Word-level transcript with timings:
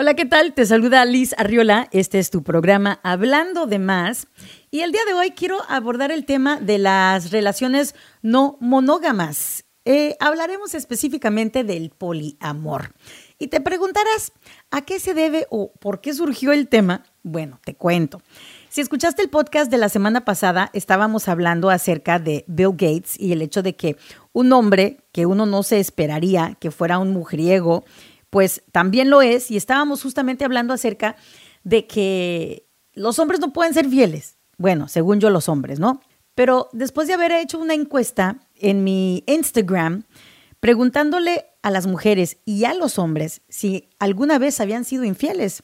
Hola, 0.00 0.14
¿qué 0.14 0.24
tal? 0.24 0.54
Te 0.54 0.64
saluda 0.64 1.04
Liz 1.04 1.34
Arriola. 1.36 1.86
Este 1.92 2.18
es 2.18 2.30
tu 2.30 2.42
programa 2.42 3.00
Hablando 3.02 3.66
de 3.66 3.78
Más. 3.78 4.28
Y 4.70 4.80
el 4.80 4.92
día 4.92 5.02
de 5.06 5.12
hoy 5.12 5.32
quiero 5.32 5.58
abordar 5.68 6.10
el 6.10 6.24
tema 6.24 6.58
de 6.58 6.78
las 6.78 7.32
relaciones 7.32 7.94
no 8.22 8.56
monógamas. 8.60 9.66
Eh, 9.84 10.16
hablaremos 10.18 10.74
específicamente 10.74 11.64
del 11.64 11.90
poliamor. 11.90 12.94
Y 13.38 13.48
te 13.48 13.60
preguntarás, 13.60 14.32
¿a 14.70 14.80
qué 14.86 14.98
se 15.00 15.12
debe 15.12 15.46
o 15.50 15.70
por 15.72 16.00
qué 16.00 16.14
surgió 16.14 16.52
el 16.52 16.68
tema? 16.68 17.04
Bueno, 17.22 17.60
te 17.62 17.74
cuento. 17.74 18.22
Si 18.70 18.80
escuchaste 18.80 19.20
el 19.20 19.28
podcast 19.28 19.70
de 19.70 19.76
la 19.76 19.90
semana 19.90 20.24
pasada, 20.24 20.70
estábamos 20.72 21.28
hablando 21.28 21.68
acerca 21.68 22.18
de 22.18 22.46
Bill 22.46 22.70
Gates 22.70 23.20
y 23.20 23.32
el 23.32 23.42
hecho 23.42 23.62
de 23.62 23.76
que 23.76 23.98
un 24.32 24.50
hombre 24.54 24.98
que 25.12 25.26
uno 25.26 25.44
no 25.44 25.62
se 25.62 25.78
esperaría 25.78 26.56
que 26.58 26.70
fuera 26.70 26.98
un 26.98 27.12
mujeriego, 27.12 27.84
pues 28.30 28.62
también 28.72 29.10
lo 29.10 29.22
es, 29.22 29.50
y 29.50 29.56
estábamos 29.56 30.02
justamente 30.02 30.44
hablando 30.44 30.72
acerca 30.72 31.16
de 31.64 31.86
que 31.86 32.66
los 32.94 33.18
hombres 33.18 33.40
no 33.40 33.52
pueden 33.52 33.74
ser 33.74 33.88
fieles. 33.88 34.36
Bueno, 34.56 34.88
según 34.88 35.20
yo 35.20 35.30
los 35.30 35.48
hombres, 35.48 35.80
¿no? 35.80 36.00
Pero 36.34 36.68
después 36.72 37.08
de 37.08 37.14
haber 37.14 37.32
hecho 37.32 37.58
una 37.58 37.74
encuesta 37.74 38.38
en 38.54 38.84
mi 38.84 39.24
Instagram, 39.26 40.04
preguntándole 40.60 41.46
a 41.62 41.70
las 41.70 41.86
mujeres 41.86 42.38
y 42.44 42.64
a 42.64 42.74
los 42.74 42.98
hombres 42.98 43.42
si 43.48 43.88
alguna 43.98 44.38
vez 44.38 44.60
habían 44.60 44.84
sido 44.84 45.04
infieles. 45.04 45.62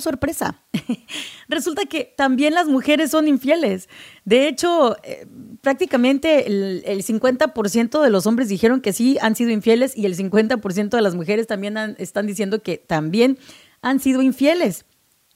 Sorpresa. 0.00 0.62
Resulta 1.48 1.86
que 1.86 2.14
también 2.16 2.54
las 2.54 2.66
mujeres 2.66 3.10
son 3.10 3.28
infieles. 3.28 3.88
De 4.24 4.48
hecho, 4.48 4.96
eh, 5.02 5.26
prácticamente 5.60 6.46
el, 6.46 7.02
50% 7.04 8.02
de 8.02 8.10
los 8.10 8.26
hombres 8.26 8.48
dijeron 8.48 8.80
que 8.80 8.92
sí 8.92 9.18
han 9.20 9.36
sido 9.36 9.50
infieles 9.50 9.96
y 9.96 10.06
el 10.06 10.16
50% 10.16 10.90
de 10.90 11.02
las 11.02 11.14
mujeres 11.14 11.46
también 11.46 11.96
están 11.98 12.26
diciendo 12.26 12.62
que 12.62 12.78
también 12.78 13.38
han 13.82 14.00
sido 14.00 14.22
infieles. 14.22 14.84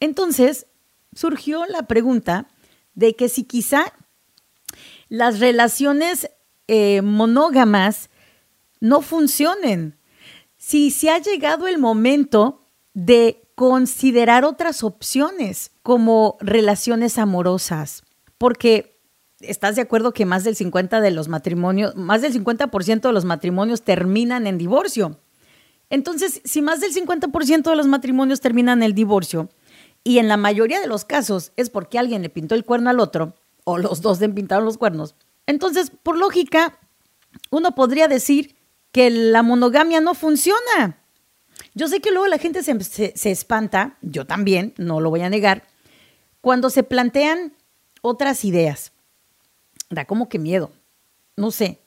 Entonces, 0.01 0.67
surgió 1.15 1.67
la 1.67 1.83
pregunta 1.83 2.49
de 2.95 3.15
que 3.15 3.29
si 3.29 3.45
quizá 3.45 3.93
las 5.09 5.41
relaciones 5.41 6.31
eh, 6.69 7.03
monógamas 7.03 8.11
no 8.81 9.03
funcionen, 9.03 9.99
si 10.57 10.91
se 10.91 11.11
ha 11.11 11.19
llegado 11.19 11.67
el 11.67 11.79
momento 11.79 12.60
de 12.95 13.43
considerar 13.55 14.45
otras 14.45 14.83
opciones 14.83 15.73
como 15.83 16.37
relaciones 16.41 17.19
amorosas, 17.19 18.03
porque 18.39 18.99
estás 19.41 19.77
de 19.77 19.83
acuerdo 19.83 20.13
que 20.13 20.27
más 20.27 20.45
del 20.45 20.57
50 20.57 21.01
de 21.01 21.11
los 21.11 21.29
matrimonios, 21.29 21.95
más 21.97 22.23
del 22.23 22.33
50% 22.33 23.01
de 23.01 23.13
los 23.13 23.25
matrimonios 23.25 23.83
terminan 23.83 24.47
en 24.47 24.59
divorcio. 24.59 25.19
Entonces, 25.91 26.41
si 26.45 26.63
más 26.63 26.81
del 26.81 26.95
50% 26.95 27.71
de 27.71 27.77
los 27.77 27.87
matrimonios 27.87 28.41
terminan 28.41 28.79
en 28.79 28.85
el 28.85 28.95
divorcio, 28.95 29.51
y 30.03 30.19
en 30.19 30.29
la 30.29 30.39
mayoría 30.39 30.81
de 30.81 30.87
los 30.87 31.05
casos 31.05 31.53
es 31.57 31.69
porque 31.69 31.99
alguien 31.99 32.23
le 32.23 32.31
pintó 32.31 32.55
el 32.55 32.65
cuerno 32.65 32.91
al 32.91 33.01
otro, 33.01 33.35
o 33.65 33.77
los 33.77 34.01
dos 34.01 34.21
le 34.21 34.29
pintaron 34.31 34.65
los 34.65 34.79
cuernos, 34.79 35.15
entonces, 35.47 35.91
por 35.91 36.17
lógica, 36.17 36.79
uno 37.51 37.75
podría 37.75 38.09
decir 38.09 38.57
que 38.93 39.11
la 39.11 39.43
monogamia 39.43 40.01
no 40.01 40.15
funciona. 40.15 41.00
Yo 41.75 41.89
sé 41.89 42.01
que 42.01 42.11
luego 42.11 42.27
la 42.27 42.39
gente 42.39 42.63
se, 42.63 43.31
espanta, 43.31 43.97
yo 44.03 44.27
también, 44.27 44.75
no 44.77 45.01
lo 45.01 45.11
voy 45.11 45.21
a 45.21 45.31
negar, 45.31 45.65
cuando 46.41 46.71
se 46.71 46.83
plantean 46.83 47.55
otras 48.03 48.45
ideas. 48.45 48.93
Da 49.89 50.05
como 50.05 50.29
que 50.29 50.39
miedo, 50.39 50.73
no 51.37 51.51
sé, 51.51 51.81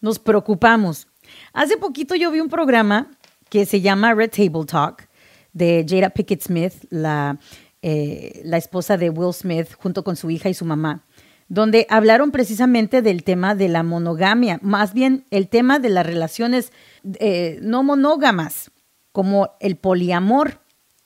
nos 0.00 0.18
preocupamos. 0.18 1.08
Hace 1.52 1.76
poquito 1.76 2.14
yo 2.14 2.30
vi 2.30 2.40
un 2.40 2.48
programa 2.48 3.10
que 3.48 3.64
se 3.66 3.80
llama 3.80 4.14
Red 4.14 4.30
Table 4.30 4.66
Talk 4.66 5.08
de 5.52 5.84
Jada 5.88 6.10
Pickett 6.10 6.42
Smith, 6.42 6.74
la, 6.90 7.38
eh, 7.82 8.42
la 8.44 8.58
esposa 8.58 8.96
de 8.96 9.10
Will 9.10 9.32
Smith, 9.32 9.68
junto 9.78 10.04
con 10.04 10.16
su 10.16 10.30
hija 10.30 10.48
y 10.48 10.54
su 10.54 10.64
mamá, 10.64 11.04
donde 11.48 11.86
hablaron 11.88 12.30
precisamente 12.30 13.00
del 13.00 13.24
tema 13.24 13.54
de 13.54 13.68
la 13.68 13.82
monogamia, 13.82 14.58
más 14.62 14.92
bien 14.92 15.24
el 15.30 15.48
tema 15.48 15.78
de 15.78 15.88
las 15.88 16.04
relaciones 16.04 16.72
eh, 17.18 17.58
no 17.62 17.82
monógamas 17.82 18.70
como 19.18 19.50
el 19.58 19.74
poliamor. 19.74 20.60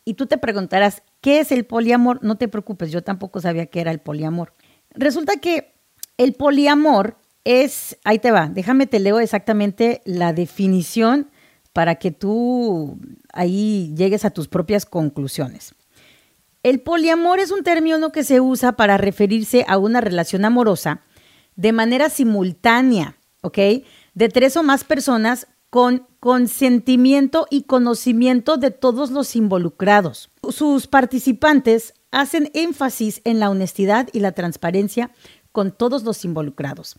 Y 0.05 0.15
tú 0.15 0.27
te 0.27 0.37
preguntarás, 0.37 1.03
¿qué 1.23 1.41
es 1.41 1.51
el 1.51 1.65
poliamor? 1.65 2.23
No 2.23 2.37
te 2.37 2.47
preocupes, 2.47 2.93
yo 2.93 3.03
tampoco 3.03 3.41
sabía 3.41 3.65
qué 3.65 3.81
era 3.81 3.91
el 3.91 4.01
poliamor. 4.01 4.53
Resulta 4.91 5.37
que 5.37 5.73
el 6.19 6.35
poliamor 6.35 7.17
es, 7.45 7.97
ahí 8.05 8.19
te 8.19 8.31
va, 8.31 8.49
déjame 8.49 8.87
te 8.87 9.01
leo 9.01 9.19
exactamente 9.19 10.03
la 10.05 10.35
definición 10.35 11.31
para 11.73 11.95
que 11.95 12.11
tú 12.11 12.99
ahí 13.33 13.95
llegues 13.97 14.27
a 14.27 14.31
tus 14.31 14.47
propias 14.47 14.85
conclusiones. 14.85 15.75
El 16.63 16.83
poliamor 16.83 17.39
es 17.39 17.51
un 17.51 17.63
término 17.63 18.13
que 18.13 18.25
se 18.25 18.43
usa 18.43 18.73
para 18.73 18.99
referirse 18.99 19.65
a 19.67 19.79
una 19.79 20.03
relación 20.03 20.45
amorosa 20.45 21.01
de 21.57 21.73
manera 21.73 22.11
simultánea, 22.11 23.17
¿ok? 23.41 23.59
De 24.13 24.29
tres 24.29 24.59
o 24.59 24.63
más 24.63 24.85
personas 24.85 25.47
con 25.73 26.07
consentimiento 26.21 27.47
y 27.49 27.63
conocimiento 27.63 28.59
de 28.59 28.71
todos 28.71 29.11
los 29.11 29.35
involucrados. 29.37 30.29
Sus 30.51 30.87
participantes 30.87 31.95
hacen 32.11 32.51
énfasis 32.53 33.23
en 33.25 33.41
la 33.41 33.49
honestidad 33.49 34.11
y 34.13 34.21
la 34.21 34.33
transparencia 34.33 35.13
con 35.51 35.73
todos 35.73 36.03
los 36.03 36.27
involucrados. 36.27 36.97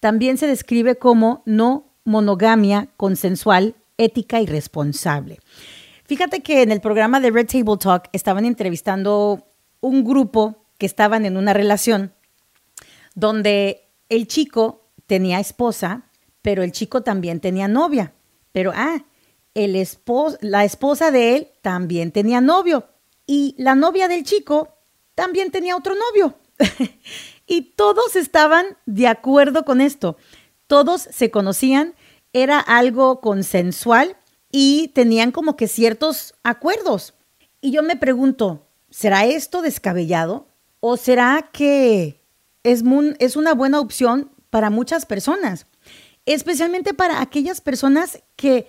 También 0.00 0.38
se 0.38 0.48
describe 0.48 0.96
como 0.96 1.44
no 1.46 1.94
monogamia 2.02 2.88
consensual, 2.96 3.76
ética 3.96 4.40
y 4.40 4.46
responsable. 4.46 5.38
Fíjate 6.02 6.42
que 6.42 6.62
en 6.62 6.72
el 6.72 6.80
programa 6.80 7.20
de 7.20 7.30
Red 7.30 7.46
Table 7.46 7.76
Talk 7.78 8.08
estaban 8.12 8.44
entrevistando 8.44 9.46
un 9.80 10.02
grupo 10.02 10.66
que 10.78 10.86
estaban 10.86 11.26
en 11.26 11.36
una 11.36 11.52
relación 11.52 12.12
donde 13.14 13.88
el 14.08 14.26
chico 14.26 14.90
tenía 15.06 15.38
esposa, 15.38 16.10
pero 16.42 16.64
el 16.64 16.72
chico 16.72 17.02
también 17.02 17.38
tenía 17.38 17.68
novia. 17.68 18.14
Pero, 18.56 18.72
ah, 18.74 19.04
el 19.52 19.86
la 20.40 20.64
esposa 20.64 21.10
de 21.10 21.36
él 21.36 21.48
también 21.60 22.10
tenía 22.10 22.40
novio. 22.40 22.88
Y 23.26 23.54
la 23.58 23.74
novia 23.74 24.08
del 24.08 24.24
chico 24.24 24.78
también 25.14 25.50
tenía 25.50 25.76
otro 25.76 25.94
novio. 25.94 26.38
y 27.46 27.74
todos 27.76 28.16
estaban 28.16 28.78
de 28.86 29.08
acuerdo 29.08 29.66
con 29.66 29.82
esto. 29.82 30.16
Todos 30.68 31.02
se 31.02 31.30
conocían, 31.30 31.94
era 32.32 32.58
algo 32.58 33.20
consensual 33.20 34.16
y 34.50 34.88
tenían 34.94 35.32
como 35.32 35.54
que 35.54 35.68
ciertos 35.68 36.32
acuerdos. 36.42 37.12
Y 37.60 37.72
yo 37.72 37.82
me 37.82 37.96
pregunto, 37.96 38.66
¿será 38.88 39.26
esto 39.26 39.60
descabellado? 39.60 40.48
¿O 40.80 40.96
será 40.96 41.50
que 41.52 42.22
es, 42.62 42.82
es 43.18 43.36
una 43.36 43.52
buena 43.52 43.80
opción 43.80 44.30
para 44.48 44.70
muchas 44.70 45.04
personas? 45.04 45.66
Especialmente 46.26 46.92
para 46.92 47.20
aquellas 47.20 47.60
personas 47.60 48.22
que 48.36 48.66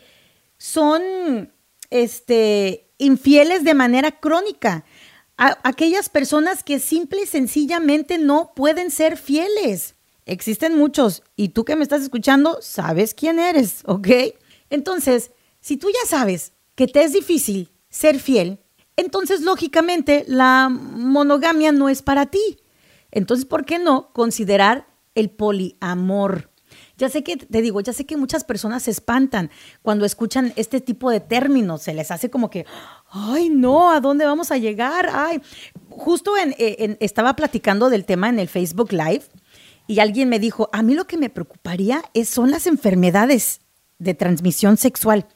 son 0.57 1.51
este, 1.89 2.89
infieles 2.97 3.63
de 3.63 3.73
manera 3.73 4.11
crónica, 4.11 4.85
aquellas 5.37 6.09
personas 6.09 6.63
que 6.63 6.79
simple 6.79 7.23
y 7.23 7.27
sencillamente 7.27 8.17
no 8.17 8.53
pueden 8.55 8.89
ser 8.89 9.17
fieles. 9.17 9.95
Existen 10.25 10.77
muchos 10.77 11.23
y 11.35 11.49
tú 11.49 11.63
que 11.63 11.75
me 11.75 11.83
estás 11.83 12.01
escuchando 12.01 12.57
sabes 12.61 13.13
quién 13.13 13.39
eres, 13.39 13.83
¿ok? 13.85 14.07
Entonces, 14.69 15.31
si 15.59 15.77
tú 15.77 15.89
ya 15.89 16.07
sabes 16.07 16.53
que 16.75 16.87
te 16.87 17.03
es 17.03 17.13
difícil 17.13 17.71
ser 17.89 18.19
fiel, 18.19 18.59
entonces 18.95 19.41
lógicamente 19.41 20.25
la 20.27 20.69
monogamia 20.69 21.71
no 21.71 21.87
es 21.87 22.01
para 22.01 22.25
ti. 22.25 22.59
Entonces, 23.11 23.45
¿por 23.45 23.65
qué 23.65 23.79
no 23.79 24.11
considerar 24.11 24.87
el 25.15 25.29
poliamor? 25.29 26.46
Ya 26.97 27.09
sé 27.09 27.23
que, 27.23 27.37
te 27.37 27.61
digo, 27.61 27.81
ya 27.81 27.93
sé 27.93 28.05
que 28.05 28.17
muchas 28.17 28.43
personas 28.43 28.83
se 28.83 28.91
espantan 28.91 29.49
cuando 29.81 30.05
escuchan 30.05 30.53
este 30.55 30.81
tipo 30.81 31.09
de 31.11 31.19
términos, 31.19 31.81
se 31.83 31.93
les 31.93 32.11
hace 32.11 32.29
como 32.29 32.49
que, 32.49 32.65
ay, 33.09 33.49
no, 33.49 33.91
¿a 33.91 33.99
dónde 33.99 34.25
vamos 34.25 34.51
a 34.51 34.57
llegar? 34.57 35.09
Ay, 35.11 35.41
justo 35.89 36.33
en, 36.37 36.55
estaba 36.99 37.35
platicando 37.35 37.89
del 37.89 38.05
tema 38.05 38.29
en 38.29 38.39
el 38.39 38.47
Facebook 38.47 38.91
Live 38.91 39.23
y 39.87 39.99
alguien 39.99 40.29
me 40.29 40.39
dijo, 40.39 40.69
a 40.73 40.83
mí 40.83 40.93
lo 40.93 41.07
que 41.07 41.17
me 41.17 41.29
preocuparía 41.29 42.03
es, 42.13 42.29
son 42.29 42.51
las 42.51 42.67
enfermedades 42.67 43.61
de 43.99 44.13
transmisión 44.13 44.77
sexual. 44.77 45.27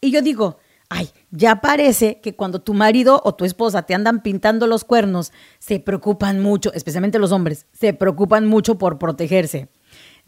Y 0.00 0.10
yo 0.10 0.22
digo, 0.22 0.58
ay, 0.88 1.10
ya 1.30 1.60
parece 1.60 2.20
que 2.20 2.34
cuando 2.34 2.60
tu 2.60 2.74
marido 2.74 3.20
o 3.24 3.34
tu 3.34 3.44
esposa 3.44 3.82
te 3.82 3.94
andan 3.94 4.22
pintando 4.22 4.66
los 4.66 4.84
cuernos, 4.84 5.32
se 5.58 5.80
preocupan 5.80 6.40
mucho, 6.40 6.72
especialmente 6.72 7.18
los 7.18 7.32
hombres, 7.32 7.66
se 7.72 7.92
preocupan 7.92 8.46
mucho 8.46 8.78
por 8.78 8.98
protegerse. 8.98 9.68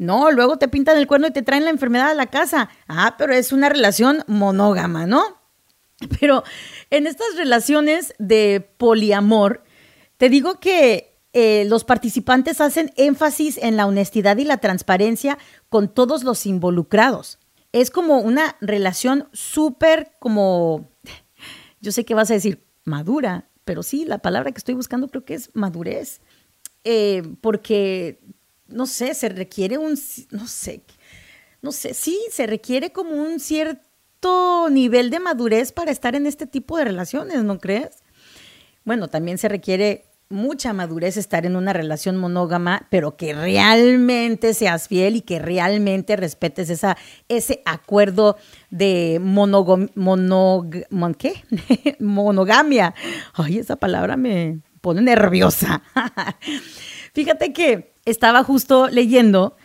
No, 0.03 0.31
luego 0.31 0.59
te 0.59 0.69
pintan 0.69 0.99
el 0.99 1.07
cuerno 1.07 1.29
y 1.29 1.33
te 1.33 1.43
traen 1.43 1.65
la 1.65 1.71
enfermedad 1.71 2.11
a 2.11 2.15
la 2.15 2.27
casa. 2.27 2.69
Ah, 2.89 3.15
pero 3.17 3.33
es 3.33 3.53
una 3.53 3.69
relación 3.69 4.25
monógama, 4.27 5.07
¿no? 5.07 5.23
Pero 6.21 6.43
en 6.91 7.07
estas 7.07 7.37
relaciones 7.37 8.13
de 8.19 8.69
poliamor, 8.77 9.63
te 10.17 10.29
digo 10.29 10.59
que 10.59 11.21
eh, 11.33 11.65
los 11.67 11.85
participantes 11.85 12.61
hacen 12.61 12.93
énfasis 12.97 13.57
en 13.59 13.77
la 13.77 13.87
honestidad 13.87 14.37
y 14.39 14.45
la 14.45 14.59
transparencia 14.59 15.39
con 15.69 15.89
todos 15.89 16.25
los 16.25 16.45
involucrados. 16.45 17.39
Es 17.71 17.91
como 17.91 18.19
una 18.19 18.57
relación 18.61 19.29
súper 19.33 20.13
como 20.19 20.91
Yo 21.81 21.93
sé 21.93 22.05
que 22.05 22.15
vas 22.15 22.31
a 22.31 22.35
decir 22.35 22.65
madura, 22.85 23.49
pero 23.65 23.83
sí, 23.83 24.05
la 24.05 24.19
palabra 24.19 24.53
que 24.53 24.59
estoy 24.59 24.75
buscando 24.75 25.09
creo 25.09 25.25
que 25.25 25.35
es 25.35 25.51
madurez, 25.55 26.21
eh, 26.85 27.23
porque, 27.41 28.21
no 28.73 28.87
sé, 28.87 29.15
se 29.15 29.29
requiere 29.29 29.79
un, 29.79 29.99
no 30.31 30.47
sé, 30.47 30.83
no 31.61 31.73
sé, 31.73 31.95
sí, 31.95 32.19
se 32.31 32.47
requiere 32.47 32.93
como 32.93 33.15
un 33.15 33.41
cierto 33.41 34.69
nivel 34.71 35.11
de 35.11 35.21
madurez 35.21 35.73
para 35.73 35.91
estar 35.91 36.15
en 36.15 36.27
este 36.27 36.47
tipo 36.47 36.77
de 36.77 36.85
relaciones, 36.85 37.43
¿no 37.45 37.59
crees? 37.59 38.03
Bueno, 38.85 39.09
también 39.09 39.39
se 39.39 39.49
requiere 39.49 40.05
mucha 40.33 40.73
madurez 40.73 41.17
estar 41.17 41.47
en 41.47 41.55
una 41.55 41.73
relación 41.73 42.17
monógama, 42.17 42.89
pero 42.91 43.17
que 43.17 43.35
realmente 43.35 44.55
seas 44.55 44.89
fiel 44.89 45.17
y 45.17 45.21
que 45.21 45.39
realmente 45.39 46.17
respetes 46.17 46.71
esa, 46.71 46.97
ese 47.29 47.63
acuerdo 47.65 48.37
de 48.71 49.21
monogam, 49.23 49.89
¿qué? 51.19 51.45
monogamia. 52.01 52.95
Ay, 53.35 53.59
esa 53.59 53.77
palabra 53.77 54.17
me 54.17 54.61
pone 54.81 55.03
nerviosa. 55.03 55.83
Fíjate 57.15 57.53
que 57.53 57.92
estaba 58.05 58.45
justo 58.45 58.89
leyendo 58.89 59.57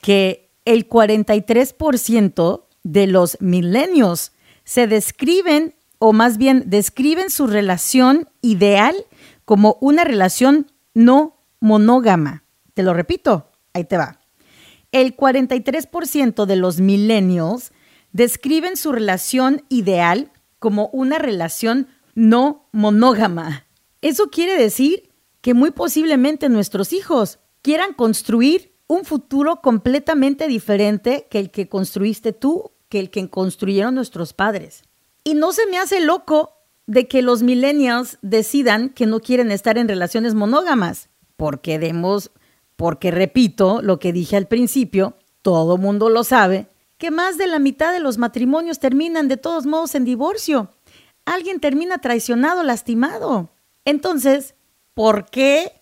que 0.00 0.50
el 0.64 0.88
43% 0.88 2.64
de 2.82 3.06
los 3.06 3.38
milenios 3.40 4.32
se 4.64 4.86
describen, 4.86 5.74
o 5.98 6.12
más 6.12 6.38
bien 6.38 6.64
describen 6.66 7.30
su 7.30 7.46
relación 7.46 8.28
ideal 8.42 8.94
como 9.44 9.78
una 9.80 10.04
relación 10.04 10.70
no 10.94 11.38
monógama. 11.60 12.44
Te 12.74 12.82
lo 12.82 12.94
repito, 12.94 13.50
ahí 13.72 13.84
te 13.84 13.96
va. 13.96 14.20
El 14.92 15.16
43% 15.16 16.46
de 16.46 16.56
los 16.56 16.80
millennials 16.80 17.72
describen 18.12 18.76
su 18.76 18.92
relación 18.92 19.64
ideal 19.68 20.30
como 20.58 20.88
una 20.92 21.18
relación 21.18 21.88
no 22.14 22.68
monógama. 22.72 23.64
Eso 24.00 24.28
quiere 24.28 24.56
decir 24.56 25.10
que 25.40 25.54
muy 25.54 25.70
posiblemente 25.70 26.48
nuestros 26.48 26.92
hijos 26.92 27.38
quieran 27.68 27.92
construir 27.92 28.72
un 28.86 29.04
futuro 29.04 29.60
completamente 29.60 30.48
diferente 30.48 31.26
que 31.30 31.38
el 31.38 31.50
que 31.50 31.68
construiste 31.68 32.32
tú, 32.32 32.72
que 32.88 32.98
el 32.98 33.10
que 33.10 33.28
construyeron 33.28 33.94
nuestros 33.94 34.32
padres. 34.32 34.84
Y 35.22 35.34
no 35.34 35.52
se 35.52 35.66
me 35.66 35.76
hace 35.76 36.00
loco 36.00 36.54
de 36.86 37.08
que 37.08 37.20
los 37.20 37.42
millennials 37.42 38.16
decidan 38.22 38.88
que 38.88 39.04
no 39.04 39.20
quieren 39.20 39.50
estar 39.50 39.76
en 39.76 39.86
relaciones 39.86 40.32
monógamas, 40.32 41.10
porque 41.36 41.78
demos, 41.78 42.30
porque 42.76 43.10
repito 43.10 43.82
lo 43.82 43.98
que 43.98 44.14
dije 44.14 44.38
al 44.38 44.48
principio, 44.48 45.18
todo 45.42 45.76
mundo 45.76 46.08
lo 46.08 46.24
sabe, 46.24 46.68
que 46.96 47.10
más 47.10 47.36
de 47.36 47.48
la 47.48 47.58
mitad 47.58 47.92
de 47.92 48.00
los 48.00 48.16
matrimonios 48.16 48.78
terminan 48.78 49.28
de 49.28 49.36
todos 49.36 49.66
modos 49.66 49.94
en 49.94 50.06
divorcio. 50.06 50.70
Alguien 51.26 51.60
termina 51.60 51.98
traicionado, 51.98 52.62
lastimado. 52.62 53.50
Entonces, 53.84 54.54
¿por 54.94 55.26
qué 55.26 55.77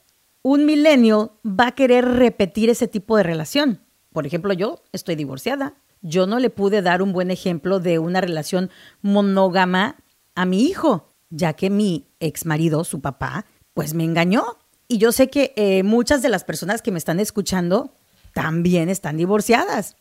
un 0.49 0.65
milenio 0.65 1.41
va 1.45 1.67
a 1.67 1.75
querer 1.75 2.05
repetir 2.05 2.71
ese 2.71 2.87
tipo 2.87 3.17
de 3.17 3.25
relación? 3.25 3.81
Por 4.13 4.29
ejemplo, 4.29 4.53
yo 4.53 4.85
estoy 4.93 5.17
divorciada. 5.17 5.75
Yo 6.03 6.29
no 6.29 6.39
le 6.39 6.51
pude 6.51 6.83
dar 6.83 7.03
un 7.03 7.13
buen 7.13 7.33
ejemplo 7.33 7.81
de 7.81 7.99
una 7.99 8.21
relación 8.21 8.71
monógama 9.03 9.97
a 10.37 10.47
mi 10.47 10.63
hijo, 10.63 11.09
ya 11.31 11.55
que 11.55 11.69
mi 11.69 12.07
ex 12.21 12.47
marido, 12.47 12.85
su 12.85 13.01
papá, 13.01 13.45
pues 13.75 13.93
me 13.93 14.05
engañó. 14.05 14.45
Y 14.87 14.99
yo 14.99 15.11
sé 15.11 15.31
que 15.31 15.53
eh, 15.57 15.83
muchas 15.83 16.23
de 16.23 16.29
las 16.29 16.45
personas 16.45 16.81
que 16.81 16.93
me 16.93 16.99
están 16.99 17.19
escuchando 17.19 17.97
también 18.33 18.89
están 18.89 19.17
divorciadas. 19.17 19.97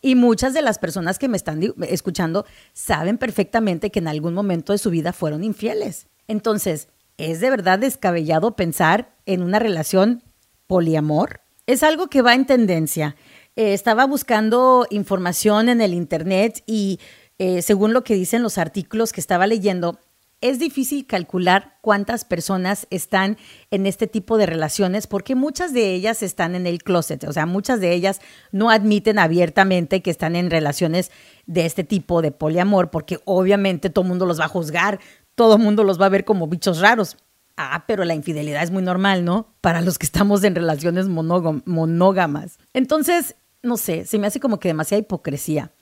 Y 0.00 0.14
muchas 0.14 0.54
de 0.54 0.62
las 0.62 0.78
personas 0.78 1.18
que 1.18 1.26
me 1.26 1.36
están 1.36 1.60
escuchando 1.88 2.46
saben 2.72 3.18
perfectamente 3.18 3.90
que 3.90 3.98
en 3.98 4.06
algún 4.06 4.32
momento 4.32 4.72
de 4.72 4.78
su 4.78 4.90
vida 4.90 5.12
fueron 5.12 5.42
infieles. 5.42 6.06
Entonces, 6.28 6.86
¿es 7.16 7.40
de 7.40 7.50
verdad 7.50 7.80
descabellado 7.80 8.54
pensar 8.54 9.17
en 9.28 9.42
una 9.42 9.60
relación 9.60 10.24
poliamor? 10.66 11.42
Es 11.66 11.82
algo 11.84 12.08
que 12.08 12.22
va 12.22 12.34
en 12.34 12.46
tendencia. 12.46 13.14
Eh, 13.54 13.74
estaba 13.74 14.06
buscando 14.06 14.86
información 14.90 15.68
en 15.68 15.80
el 15.80 15.94
Internet 15.94 16.64
y 16.66 16.98
eh, 17.38 17.62
según 17.62 17.92
lo 17.92 18.02
que 18.02 18.14
dicen 18.14 18.42
los 18.42 18.58
artículos 18.58 19.12
que 19.12 19.20
estaba 19.20 19.46
leyendo, 19.46 20.00
es 20.40 20.58
difícil 20.58 21.06
calcular 21.06 21.78
cuántas 21.82 22.24
personas 22.24 22.86
están 22.90 23.36
en 23.70 23.86
este 23.86 24.06
tipo 24.06 24.38
de 24.38 24.46
relaciones 24.46 25.06
porque 25.06 25.34
muchas 25.34 25.72
de 25.72 25.92
ellas 25.92 26.22
están 26.22 26.54
en 26.54 26.66
el 26.66 26.82
closet, 26.82 27.24
o 27.24 27.32
sea, 27.32 27.44
muchas 27.44 27.80
de 27.80 27.92
ellas 27.92 28.20
no 28.52 28.70
admiten 28.70 29.18
abiertamente 29.18 30.00
que 30.00 30.10
están 30.10 30.36
en 30.36 30.50
relaciones 30.50 31.10
de 31.46 31.66
este 31.66 31.82
tipo 31.84 32.22
de 32.22 32.30
poliamor 32.30 32.90
porque 32.90 33.18
obviamente 33.24 33.90
todo 33.90 34.04
el 34.04 34.08
mundo 34.10 34.26
los 34.26 34.40
va 34.40 34.44
a 34.44 34.48
juzgar, 34.48 35.00
todo 35.34 35.56
el 35.56 35.62
mundo 35.62 35.84
los 35.84 36.00
va 36.00 36.06
a 36.06 36.10
ver 36.10 36.24
como 36.24 36.46
bichos 36.46 36.80
raros. 36.80 37.16
Ah, 37.60 37.84
pero 37.88 38.04
la 38.04 38.14
infidelidad 38.14 38.62
es 38.62 38.70
muy 38.70 38.84
normal, 38.84 39.24
¿no? 39.24 39.52
Para 39.60 39.80
los 39.80 39.98
que 39.98 40.06
estamos 40.06 40.44
en 40.44 40.54
relaciones 40.54 41.08
monógamas. 41.08 42.56
Entonces, 42.72 43.34
no 43.64 43.76
sé, 43.76 44.06
se 44.06 44.16
me 44.16 44.28
hace 44.28 44.38
como 44.38 44.60
que 44.60 44.68
demasiada 44.68 45.00
hipocresía. 45.00 45.72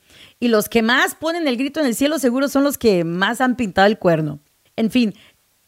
Y 0.41 0.49
los 0.49 0.71
que 0.71 0.81
más 0.81 1.15
ponen 1.15 1.47
el 1.47 1.59
grito 1.59 1.81
en 1.81 1.87
el 1.87 1.95
cielo 1.95 2.19
seguro 2.19 2.49
son 2.49 2.65
los 2.65 2.79
que 2.79 3.05
más 3.05 3.43
han 3.43 3.57
pintado 3.57 3.87
el 3.87 3.99
cuerno. 3.99 4.41
En 4.75 4.91
fin, 4.91 5.13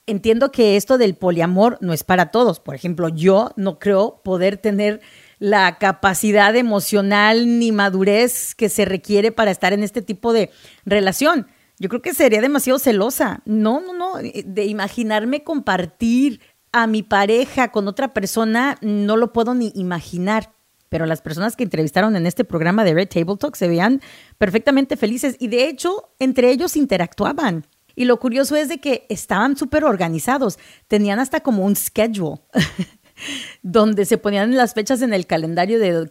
entiendo 0.06 0.50
que 0.50 0.78
esto 0.78 0.96
del 0.96 1.14
poliamor 1.14 1.76
no 1.82 1.92
es 1.92 2.04
para 2.04 2.30
todos. 2.30 2.58
Por 2.58 2.74
ejemplo, 2.74 3.10
yo 3.10 3.52
no 3.56 3.78
creo 3.78 4.22
poder 4.24 4.56
tener 4.56 5.02
la 5.38 5.76
capacidad 5.76 6.56
emocional 6.56 7.58
ni 7.58 7.70
madurez 7.70 8.54
que 8.54 8.70
se 8.70 8.86
requiere 8.86 9.30
para 9.30 9.50
estar 9.50 9.74
en 9.74 9.82
este 9.82 10.00
tipo 10.00 10.32
de 10.32 10.50
relación. 10.86 11.48
Yo 11.78 11.88
creo 11.88 12.02
que 12.02 12.14
sería 12.14 12.40
demasiado 12.40 12.78
celosa. 12.78 13.42
No, 13.44 13.80
no, 13.80 13.92
no. 13.92 14.14
De 14.16 14.64
imaginarme 14.64 15.44
compartir 15.44 16.40
a 16.72 16.86
mi 16.86 17.02
pareja 17.02 17.72
con 17.72 17.88
otra 17.88 18.12
persona, 18.12 18.76
no 18.80 19.16
lo 19.16 19.32
puedo 19.32 19.54
ni 19.54 19.72
imaginar 19.74 20.52
pero 20.88 21.06
las 21.06 21.20
personas 21.20 21.56
que 21.56 21.64
entrevistaron 21.64 22.16
en 22.16 22.26
este 22.26 22.44
programa 22.44 22.84
de 22.84 22.94
Red 22.94 23.08
Table 23.08 23.36
Talk 23.36 23.56
se 23.56 23.68
veían 23.68 24.00
perfectamente 24.38 24.96
felices 24.96 25.36
y 25.38 25.48
de 25.48 25.68
hecho 25.68 26.10
entre 26.18 26.50
ellos 26.50 26.76
interactuaban. 26.76 27.66
Y 27.94 28.04
lo 28.04 28.18
curioso 28.18 28.54
es 28.54 28.68
de 28.68 28.78
que 28.78 29.06
estaban 29.08 29.56
súper 29.56 29.84
organizados, 29.84 30.58
tenían 30.86 31.18
hasta 31.18 31.40
como 31.40 31.64
un 31.64 31.74
schedule 31.74 32.40
donde 33.62 34.04
se 34.04 34.18
ponían 34.18 34.56
las 34.56 34.74
fechas 34.74 35.02
en 35.02 35.12
el 35.12 35.26
calendario 35.26 35.80
de 35.80 36.08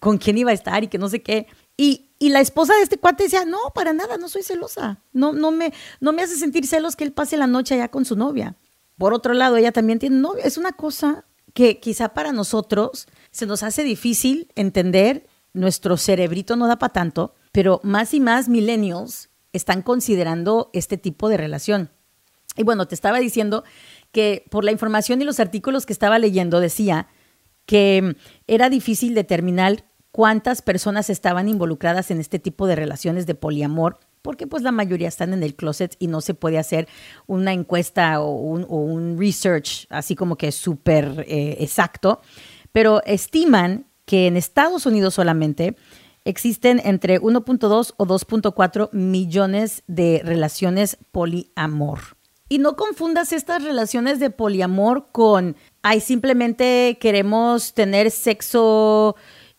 con 0.00 0.18
quién 0.18 0.38
iba 0.38 0.50
a 0.50 0.54
estar 0.54 0.82
y 0.82 0.88
que 0.88 0.98
no 0.98 1.08
sé 1.08 1.22
qué. 1.22 1.46
Y, 1.76 2.05
y, 2.18 2.28
la 2.30 2.40
esposa 2.40 2.74
de 2.74 2.82
este 2.82 2.98
cuate 2.98 3.24
decía, 3.24 3.44
no, 3.44 3.58
para 3.74 3.92
nada, 3.92 4.16
no 4.18 4.28
soy 4.28 4.42
celosa. 4.42 5.02
No, 5.12 5.32
no, 5.32 5.50
me, 5.50 5.72
no 6.00 6.12
me 6.12 6.22
hace 6.22 6.36
sentir 6.36 6.66
celos 6.66 6.96
que 6.96 7.04
él 7.04 7.12
pase 7.12 7.36
la 7.36 7.46
noche 7.46 7.74
allá 7.74 7.88
con 7.88 8.04
su 8.04 8.16
novia. 8.16 8.56
Por 8.98 9.12
otro 9.12 9.34
lado, 9.34 9.56
ella 9.56 9.72
también 9.72 9.98
tiene 9.98 10.16
novia. 10.16 10.44
Es 10.44 10.56
una 10.56 10.72
cosa 10.72 11.26
que 11.52 11.80
quizá 11.80 12.10
para 12.10 12.32
nosotros 12.32 13.06
se 13.30 13.46
nos 13.46 13.62
hace 13.62 13.82
difícil 13.82 14.52
entender, 14.56 15.26
nuestro 15.52 15.96
cerebrito 15.96 16.54
no 16.56 16.66
da 16.66 16.78
para 16.78 16.92
tanto, 16.92 17.34
pero 17.52 17.80
más 17.82 18.12
y 18.12 18.20
más 18.20 18.48
millennials 18.48 19.30
están 19.54 19.82
considerando 19.82 20.70
este 20.74 20.98
tipo 20.98 21.28
de 21.28 21.38
relación. 21.38 21.90
Y 22.56 22.62
bueno, 22.62 22.86
te 22.86 22.94
estaba 22.94 23.18
diciendo 23.18 23.64
que 24.12 24.44
por 24.50 24.64
la 24.64 24.72
información 24.72 25.20
y 25.20 25.24
los 25.24 25.40
artículos 25.40 25.86
que 25.86 25.92
estaba 25.92 26.18
leyendo 26.18 26.60
decía 26.60 27.08
que 27.64 28.16
era 28.46 28.70
difícil 28.70 29.14
determinar 29.14 29.84
cuántas 30.16 30.62
personas 30.62 31.10
estaban 31.10 31.46
involucradas 31.46 32.10
en 32.10 32.20
este 32.20 32.38
tipo 32.38 32.66
de 32.66 32.74
relaciones 32.74 33.26
de 33.26 33.34
poliamor, 33.34 33.98
porque 34.22 34.46
pues 34.46 34.62
la 34.62 34.72
mayoría 34.72 35.08
están 35.08 35.34
en 35.34 35.42
el 35.42 35.54
closet 35.54 35.94
y 35.98 36.06
no 36.06 36.22
se 36.22 36.32
puede 36.32 36.56
hacer 36.56 36.88
una 37.26 37.52
encuesta 37.52 38.22
o 38.22 38.30
un, 38.30 39.18
research 39.18 39.86
así 39.90 40.14
como 40.16 40.36
que 40.36 40.52
súper 40.52 41.26
eh, 41.28 41.58
exacto 41.60 42.22
pero 42.72 43.02
estiman 43.04 43.84
que 44.06 44.26
en 44.26 44.38
Estados 44.38 44.86
Unidos 44.86 45.12
solamente 45.12 45.76
existen 46.24 46.80
entre 46.82 47.20
1.2 47.20 47.92
o 47.98 48.06
2.4 48.06 48.88
millones 48.92 49.82
de 49.86 50.22
relaciones 50.24 50.96
poliamor. 51.12 52.00
Y 52.48 52.58
no 52.58 52.74
confundas 52.76 53.34
estas 53.34 53.62
relaciones 53.64 54.18
de 54.18 54.30
poliamor 54.30 55.08
con, 55.12 55.56
ay, 55.82 56.00
simplemente 56.00 56.96
queremos 57.00 57.74
tener 57.74 58.10
sexo 58.10 59.16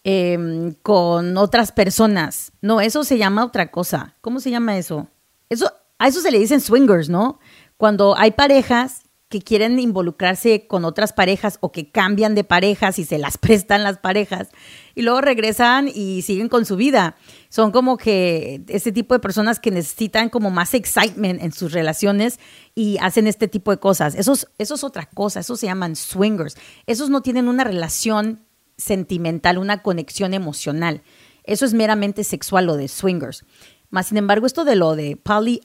em, 0.09 0.73
con 0.83 1.35
otras 1.35 1.73
personas. 1.73 2.53
No, 2.61 2.79
eso 2.79 3.03
se 3.03 3.17
llama 3.17 3.43
otra 3.43 3.71
cosa. 3.71 4.15
¿Cómo 4.21 4.39
se 4.39 4.49
llama 4.49 4.77
eso? 4.77 5.09
Eso, 5.49 5.69
a 5.99 6.07
eso 6.07 6.21
se 6.21 6.31
le 6.31 6.39
dicen 6.39 6.61
swingers, 6.61 7.09
¿no? 7.09 7.39
Cuando 7.75 8.17
hay 8.17 8.31
parejas 8.31 9.03
que 9.27 9.41
quieren 9.41 9.77
involucrarse 9.77 10.65
con 10.67 10.85
otras 10.85 11.11
parejas 11.11 11.57
o 11.59 11.73
que 11.73 11.91
cambian 11.91 12.35
de 12.35 12.45
parejas 12.45 12.99
y 12.99 13.03
se 13.03 13.17
las 13.17 13.37
prestan 13.37 13.83
las 13.83 13.97
parejas 13.97 14.47
y 14.95 15.01
luego 15.01 15.19
regresan 15.19 15.89
y 15.93 16.21
siguen 16.21 16.47
con 16.47 16.65
su 16.65 16.77
vida. 16.77 17.17
Son 17.49 17.71
como 17.73 17.97
que 17.97 18.63
ese 18.69 18.93
tipo 18.93 19.13
de 19.13 19.19
personas 19.19 19.59
que 19.59 19.71
necesitan 19.71 20.29
como 20.29 20.51
más 20.51 20.73
excitement 20.73 21.41
en 21.41 21.51
sus 21.51 21.73
relaciones 21.73 22.39
y 22.75 22.97
hacen 23.01 23.27
este 23.27 23.49
tipo 23.49 23.71
de 23.71 23.77
cosas. 23.77 24.15
Eso 24.15 24.31
es, 24.31 24.47
eso 24.57 24.75
es 24.75 24.85
otra 24.85 25.05
cosa, 25.07 25.41
eso 25.41 25.57
se 25.57 25.65
llaman 25.65 25.97
swingers. 25.97 26.55
Esos 26.85 27.09
no 27.09 27.21
tienen 27.21 27.49
una 27.49 27.65
relación 27.65 28.46
sentimental, 28.77 29.57
una 29.57 29.81
conexión 29.81 30.33
emocional. 30.33 31.01
Eso 31.43 31.65
es 31.65 31.73
meramente 31.73 32.23
sexual 32.23 32.65
lo 32.65 32.77
de 32.77 32.87
swingers. 32.87 33.45
Más 33.89 34.07
sin 34.07 34.17
embargo, 34.17 34.45
esto 34.45 34.65
de 34.65 34.75
lo 34.75 34.95
de 34.95 35.15
poly, 35.17 35.61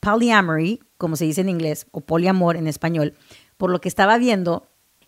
polyamory, 0.00 0.80
como 0.98 1.16
se 1.16 1.24
dice 1.24 1.40
en 1.40 1.48
inglés, 1.48 1.86
o 1.92 2.00
poliamor 2.00 2.56
en 2.56 2.66
español, 2.66 3.14
por 3.56 3.70
lo 3.70 3.80
que 3.80 3.88
estaba 3.88 4.18
viendo, 4.18 4.66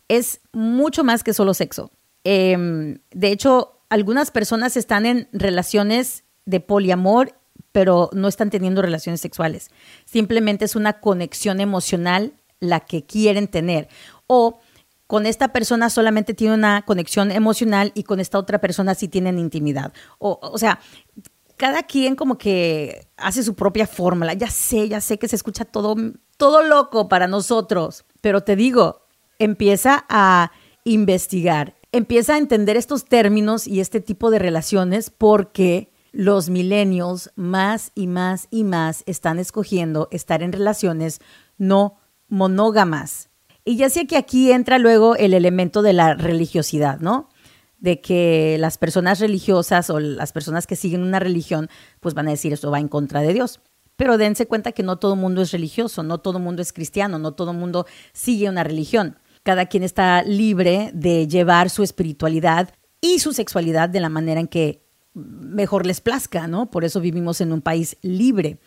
es 0.08 0.40
mucho 0.52 1.04
más 1.04 1.24
que 1.24 1.34
solo 1.34 1.54
sexo. 1.54 1.90
Em, 2.24 2.98
de 3.12 3.30
hecho, 3.30 3.80
algunas 3.88 4.30
personas 4.30 4.76
están 4.76 5.06
en 5.06 5.28
relaciones 5.32 6.24
de 6.44 6.60
poliamor, 6.60 7.34
pero 7.72 8.10
no 8.12 8.28
están 8.28 8.50
teniendo 8.50 8.82
relaciones 8.82 9.20
sexuales. 9.20 9.70
Simplemente 10.04 10.64
es 10.64 10.76
una 10.76 11.00
conexión 11.00 11.60
emocional 11.60 12.32
la 12.60 12.80
que 12.80 13.04
quieren 13.04 13.48
tener. 13.48 13.88
O 14.26 14.60
con 15.06 15.26
esta 15.26 15.48
persona 15.48 15.90
solamente 15.90 16.34
tiene 16.34 16.54
una 16.54 16.82
conexión 16.82 17.30
emocional 17.30 17.92
y 17.94 18.02
con 18.02 18.20
esta 18.20 18.38
otra 18.38 18.60
persona 18.60 18.94
sí 18.94 19.08
tienen 19.08 19.38
intimidad. 19.38 19.92
O, 20.18 20.58
sea, 20.58 20.80
cada 21.56 21.84
quien 21.84 22.16
como 22.16 22.38
que 22.38 23.08
hace 23.16 23.42
su 23.42 23.54
propia 23.54 23.86
fórmula. 23.86 24.34
Ya 24.34 24.50
sé, 24.50 24.88
ya 24.88 25.00
sé 25.00 25.18
que 25.18 25.28
se 25.28 25.36
escucha 25.36 25.64
todo, 25.64 25.96
todo 26.36 26.62
loco 26.62 27.08
para 27.08 27.28
nosotros, 27.28 28.04
pero 28.20 28.42
te 28.42 28.56
digo, 28.56 29.02
empieza 29.38 30.04
a 30.08 30.50
investigar, 30.84 31.76
empieza 31.92 32.34
a 32.34 32.38
entender 32.38 32.76
estos 32.76 33.04
términos 33.04 33.66
y 33.66 33.80
este 33.80 34.00
tipo 34.00 34.30
de 34.30 34.38
relaciones 34.38 35.10
porque 35.10 35.92
los 36.12 36.48
millennials 36.48 37.30
más 37.36 37.92
y 37.94 38.06
más 38.06 38.48
y 38.50 38.64
más 38.64 39.02
están 39.06 39.38
escogiendo 39.38 40.08
estar 40.10 40.42
en 40.42 40.52
relaciones 40.52 41.20
no 41.58 41.98
monógamas. 42.28 43.28
Y 43.68 43.76
ya 43.76 43.90
sé 43.90 44.06
que 44.06 44.16
aquí 44.16 44.52
entra 44.52 44.78
luego 44.78 45.16
el 45.16 45.34
elemento 45.34 45.82
de 45.82 45.92
la 45.92 46.14
religiosidad, 46.14 47.00
¿no? 47.00 47.28
De 47.78 48.00
que 48.00 48.56
las 48.60 48.78
personas 48.78 49.18
religiosas 49.18 49.90
o 49.90 49.98
las 49.98 50.32
personas 50.32 50.68
que 50.68 50.76
siguen 50.76 51.02
una 51.02 51.18
religión, 51.18 51.68
pues 51.98 52.14
van 52.14 52.28
a 52.28 52.30
decir 52.30 52.52
esto 52.52 52.70
va 52.70 52.78
en 52.78 52.86
contra 52.86 53.22
de 53.22 53.34
Dios. 53.34 53.60
Pero 53.96 54.18
dense 54.18 54.46
cuenta 54.46 54.70
que 54.70 54.84
no 54.84 54.98
todo 54.98 55.14
el 55.14 55.20
mundo 55.20 55.42
es 55.42 55.50
religioso, 55.50 56.04
no 56.04 56.18
todo 56.18 56.38
el 56.38 56.44
mundo 56.44 56.62
es 56.62 56.72
cristiano, 56.72 57.18
no 57.18 57.32
todo 57.32 57.50
el 57.50 57.56
mundo 57.56 57.86
sigue 58.12 58.48
una 58.48 58.62
religión. 58.62 59.18
Cada 59.42 59.66
quien 59.66 59.82
está 59.82 60.22
libre 60.22 60.92
de 60.94 61.26
llevar 61.26 61.68
su 61.68 61.82
espiritualidad 61.82 62.72
y 63.00 63.18
su 63.18 63.32
sexualidad 63.32 63.88
de 63.88 63.98
la 63.98 64.08
manera 64.08 64.38
en 64.38 64.46
que 64.46 64.86
mejor 65.14 65.86
les 65.86 66.00
plazca, 66.00 66.46
¿no? 66.46 66.70
Por 66.70 66.84
eso 66.84 67.00
vivimos 67.00 67.40
en 67.40 67.52
un 67.52 67.62
país 67.62 67.96
libre. 68.02 68.60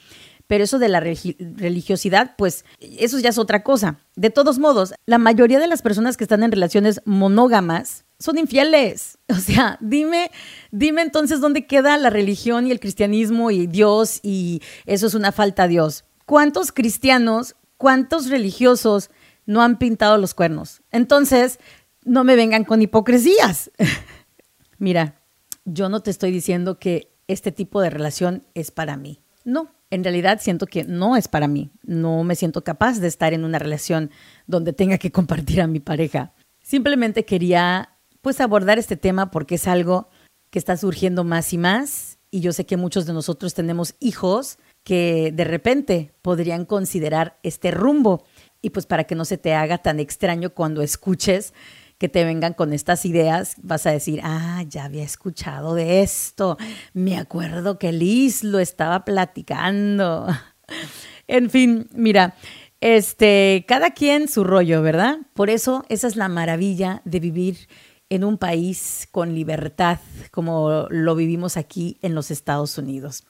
Pero 0.49 0.63
eso 0.63 0.79
de 0.79 0.89
la 0.89 0.99
religiosidad, 0.99 2.33
pues 2.35 2.65
eso 2.79 3.19
ya 3.19 3.29
es 3.29 3.37
otra 3.37 3.61
cosa. 3.61 3.99
De 4.15 4.31
todos 4.31 4.57
modos, 4.57 4.95
la 5.05 5.19
mayoría 5.19 5.59
de 5.59 5.67
las 5.67 5.83
personas 5.83 6.17
que 6.17 6.23
están 6.23 6.41
en 6.41 6.51
relaciones 6.51 7.01
monógamas 7.05 8.03
son 8.17 8.39
infieles. 8.39 9.19
O 9.29 9.35
sea, 9.35 9.77
dime, 9.79 10.31
dime 10.71 11.03
entonces 11.03 11.39
dónde 11.39 11.67
queda 11.67 11.99
la 11.99 12.09
religión 12.09 12.65
y 12.65 12.71
el 12.71 12.79
cristianismo 12.79 13.51
y 13.51 13.67
Dios 13.67 14.21
y 14.23 14.63
eso 14.87 15.05
es 15.05 15.13
una 15.13 15.31
falta 15.31 15.63
a 15.63 15.67
Dios. 15.67 16.03
¿Cuántos 16.25 16.71
cristianos, 16.71 17.55
cuántos 17.77 18.27
religiosos 18.27 19.11
no 19.45 19.61
han 19.61 19.77
pintado 19.77 20.17
los 20.17 20.33
cuernos? 20.33 20.81
Entonces, 20.89 21.59
no 22.05 22.23
me 22.23 22.35
vengan 22.35 22.63
con 22.63 22.81
hipocresías. 22.81 23.69
Mira, 24.79 25.21
yo 25.65 25.89
no 25.89 25.99
te 25.99 26.09
estoy 26.09 26.31
diciendo 26.31 26.79
que 26.79 27.11
este 27.27 27.51
tipo 27.51 27.81
de 27.81 27.91
relación 27.91 28.47
es 28.55 28.71
para 28.71 28.97
mí. 28.97 29.21
No, 29.45 29.69
en 29.89 30.03
realidad 30.03 30.39
siento 30.41 30.67
que 30.67 30.83
no 30.83 31.15
es 31.15 31.27
para 31.27 31.47
mí. 31.47 31.71
No 31.83 32.23
me 32.23 32.35
siento 32.35 32.63
capaz 32.63 32.99
de 32.99 33.07
estar 33.07 33.33
en 33.33 33.43
una 33.43 33.59
relación 33.59 34.11
donde 34.47 34.73
tenga 34.73 34.97
que 34.97 35.11
compartir 35.11 35.61
a 35.61 35.67
mi 35.67 35.79
pareja. 35.79 36.33
Simplemente 36.61 37.25
quería 37.25 37.95
pues 38.21 38.41
abordar 38.41 38.77
este 38.79 38.97
tema 38.97 39.31
porque 39.31 39.55
es 39.55 39.67
algo 39.67 40.09
que 40.49 40.59
está 40.59 40.77
surgiendo 40.77 41.23
más 41.23 41.53
y 41.53 41.57
más 41.57 42.17
y 42.31 42.41
yo 42.41 42.53
sé 42.53 42.65
que 42.65 42.77
muchos 42.77 43.05
de 43.05 43.13
nosotros 43.13 43.53
tenemos 43.53 43.95
hijos 43.99 44.59
que 44.83 45.31
de 45.33 45.43
repente 45.43 46.13
podrían 46.21 46.65
considerar 46.65 47.39
este 47.43 47.71
rumbo 47.71 48.25
y 48.61 48.71
pues 48.71 48.85
para 48.85 49.05
que 49.05 49.15
no 49.15 49.25
se 49.25 49.37
te 49.37 49.53
haga 49.53 49.79
tan 49.79 49.99
extraño 49.99 50.51
cuando 50.51 50.81
escuches 50.81 51.53
que 51.99 52.09
te 52.09 52.23
vengan 52.23 52.53
con 52.53 52.73
estas 52.73 53.05
ideas, 53.05 53.55
vas 53.61 53.85
a 53.85 53.91
decir, 53.91 54.21
ah, 54.23 54.63
ya 54.67 54.85
había 54.85 55.03
escuchado 55.03 55.75
de 55.75 56.01
esto, 56.01 56.57
me 56.93 57.17
acuerdo 57.17 57.77
que 57.77 57.91
Liz 57.91 58.43
lo 58.43 58.59
estaba 58.59 59.05
platicando. 59.05 60.27
en 61.27 61.49
fin, 61.49 61.89
mira, 61.93 62.35
este, 62.81 63.65
cada 63.67 63.91
quien 63.91 64.29
su 64.29 64.45
rollo, 64.45 64.81
¿verdad? 64.81 65.17
Por 65.33 65.49
eso 65.49 65.85
esa 65.89 66.07
es 66.07 66.15
la 66.15 66.29
maravilla 66.29 67.01
de 67.03 67.19
vivir 67.19 67.67
en 68.09 68.23
un 68.23 68.37
país 68.37 69.07
con 69.11 69.35
libertad 69.35 69.99
como 70.31 70.87
lo 70.89 71.15
vivimos 71.15 71.57
aquí 71.57 71.97
en 72.01 72.15
los 72.15 72.31
Estados 72.31 72.77
Unidos. 72.77 73.25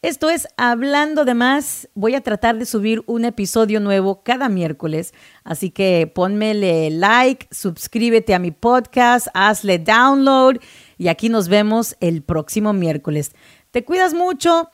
Esto 0.00 0.30
es 0.30 0.48
Hablando 0.56 1.26
de 1.26 1.34
más. 1.34 1.90
Voy 1.92 2.14
a 2.14 2.22
tratar 2.22 2.56
de 2.56 2.64
subir 2.64 3.02
un 3.04 3.26
episodio 3.26 3.80
nuevo 3.80 4.22
cada 4.22 4.48
miércoles. 4.48 5.12
Así 5.44 5.70
que 5.70 6.10
ponmele 6.14 6.88
like, 6.88 7.48
suscríbete 7.50 8.34
a 8.34 8.38
mi 8.38 8.50
podcast, 8.50 9.26
hazle 9.34 9.78
download 9.78 10.56
y 10.96 11.08
aquí 11.08 11.28
nos 11.28 11.48
vemos 11.48 11.98
el 12.00 12.22
próximo 12.22 12.72
miércoles. 12.72 13.32
Te 13.72 13.84
cuidas 13.84 14.14
mucho 14.14 14.70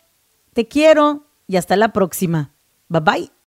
te 0.55 0.67
quiero 0.67 1.27
y 1.47 1.57
hasta 1.57 1.77
la 1.77 1.93
próxima. 1.93 2.55
Bye 2.89 3.01
bye. 3.01 3.34